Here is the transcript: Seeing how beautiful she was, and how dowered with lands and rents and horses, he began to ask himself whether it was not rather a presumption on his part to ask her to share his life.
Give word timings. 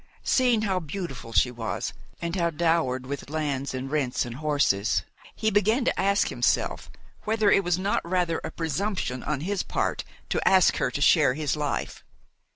Seeing 0.23 0.63
how 0.63 0.79
beautiful 0.79 1.31
she 1.31 1.51
was, 1.51 1.93
and 2.19 2.35
how 2.35 2.49
dowered 2.49 3.05
with 3.05 3.29
lands 3.29 3.75
and 3.75 3.91
rents 3.91 4.25
and 4.25 4.37
horses, 4.37 5.03
he 5.35 5.51
began 5.51 5.85
to 5.85 5.99
ask 5.99 6.29
himself 6.29 6.89
whether 7.25 7.51
it 7.51 7.63
was 7.63 7.77
not 7.77 8.01
rather 8.03 8.39
a 8.43 8.49
presumption 8.49 9.21
on 9.21 9.41
his 9.41 9.61
part 9.61 10.03
to 10.29 10.41
ask 10.43 10.77
her 10.77 10.89
to 10.89 11.01
share 11.01 11.35
his 11.35 11.55
life. 11.55 12.03